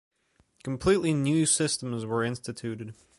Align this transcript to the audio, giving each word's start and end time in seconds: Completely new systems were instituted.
Completely 0.63 1.13
new 1.13 1.45
systems 1.45 2.07
were 2.07 2.23
instituted. 2.23 2.95